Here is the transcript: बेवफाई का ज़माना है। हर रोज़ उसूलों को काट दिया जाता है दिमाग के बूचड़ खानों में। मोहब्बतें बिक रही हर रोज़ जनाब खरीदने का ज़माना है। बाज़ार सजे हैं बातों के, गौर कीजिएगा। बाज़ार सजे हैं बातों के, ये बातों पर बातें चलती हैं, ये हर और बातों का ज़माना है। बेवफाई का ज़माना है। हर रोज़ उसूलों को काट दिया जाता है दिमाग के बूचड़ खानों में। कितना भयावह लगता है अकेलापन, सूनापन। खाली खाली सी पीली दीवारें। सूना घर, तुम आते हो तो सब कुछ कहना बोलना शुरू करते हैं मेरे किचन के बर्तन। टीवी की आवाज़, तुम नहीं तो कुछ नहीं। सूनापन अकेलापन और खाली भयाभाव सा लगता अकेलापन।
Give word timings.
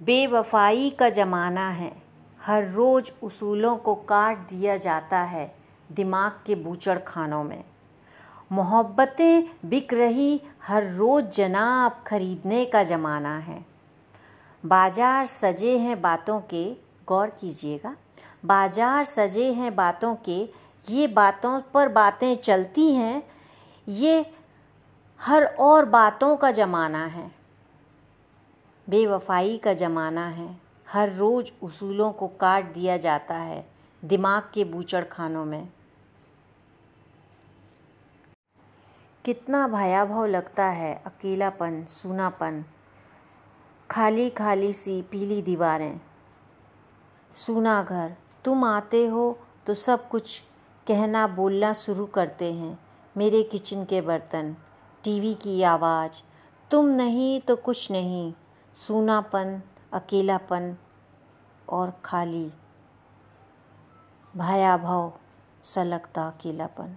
बेवफाई 0.00 0.90
का 0.90 1.08
ज़माना 1.08 1.68
है। 1.70 1.92
हर 2.40 2.68
रोज़ 2.68 3.10
उसूलों 3.22 3.76
को 3.76 3.94
काट 3.94 4.38
दिया 4.48 4.76
जाता 4.76 5.18
है 5.18 5.54
दिमाग 5.90 6.32
के 6.46 6.54
बूचड़ 6.54 6.98
खानों 6.98 7.42
में। 7.44 7.64
मोहब्बतें 8.52 9.68
बिक 9.68 9.92
रही 9.94 10.40
हर 10.62 10.86
रोज़ 10.86 11.24
जनाब 11.26 12.02
खरीदने 12.06 12.64
का 12.64 12.82
ज़माना 12.82 13.36
है। 13.38 13.64
बाज़ार 14.64 15.26
सजे 15.26 15.76
हैं 15.78 16.00
बातों 16.02 16.40
के, 16.40 16.64
गौर 17.08 17.30
कीजिएगा। 17.30 17.94
बाज़ार 18.46 19.04
सजे 19.04 19.52
हैं 19.52 19.74
बातों 19.76 20.14
के, 20.24 20.38
ये 20.88 21.06
बातों 21.06 21.60
पर 21.74 21.88
बातें 21.88 22.34
चलती 22.36 22.92
हैं, 22.94 23.22
ये 23.86 24.24
हर 25.20 25.44
और 25.44 25.84
बातों 25.84 26.36
का 26.36 26.50
ज़माना 26.50 27.04
है। 27.06 27.30
बेवफाई 28.90 29.56
का 29.58 29.72
ज़माना 29.72 30.26
है। 30.28 30.48
हर 30.92 31.12
रोज़ 31.12 31.50
उसूलों 31.62 32.12
को 32.12 32.26
काट 32.28 32.72
दिया 32.74 32.96
जाता 32.96 33.34
है 33.34 33.66
दिमाग 34.02 34.42
के 34.54 34.64
बूचड़ 34.64 35.04
खानों 35.04 35.44
में। 35.44 35.68
कितना 39.24 39.66
भयावह 39.68 40.26
लगता 40.26 40.64
है 40.64 40.94
अकेलापन, 41.06 41.84
सूनापन। 41.84 42.64
खाली 43.90 44.28
खाली 44.30 44.72
सी 44.72 45.02
पीली 45.02 45.42
दीवारें। 45.42 46.00
सूना 47.34 47.82
घर, 47.82 48.14
तुम 48.44 48.64
आते 48.64 49.06
हो 49.06 49.38
तो 49.66 49.74
सब 49.74 50.08
कुछ 50.08 50.42
कहना 50.86 51.26
बोलना 51.26 51.72
शुरू 51.72 52.06
करते 52.06 52.52
हैं 52.52 52.78
मेरे 53.16 53.42
किचन 53.42 53.84
के 53.84 54.00
बर्तन। 54.00 54.56
टीवी 55.04 55.34
की 55.34 55.62
आवाज़, 55.62 56.22
तुम 56.70 56.86
नहीं 56.86 57.40
तो 57.40 57.56
कुछ 57.56 57.90
नहीं। 57.90 58.32
सूनापन 58.76 59.62
अकेलापन 59.92 60.76
और 61.68 61.92
खाली 62.04 62.52
भयाभाव 64.36 65.12
सा 65.64 65.82
लगता 65.82 66.26
अकेलापन। 66.28 66.96